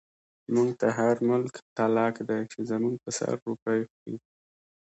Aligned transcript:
موږ 0.53 0.69
ته 0.79 0.87
هر 0.97 1.15
ملک 1.29 1.53
تلک 1.77 2.15
دی، 2.27 2.41
چۍ 2.51 2.61
زموږ 2.71 2.95
په 3.03 3.09
سر 3.17 3.31
روپۍ 3.47 3.79
خوری 3.91 4.15